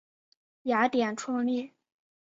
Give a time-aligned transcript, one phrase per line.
[0.63, 1.73] 雅典创立。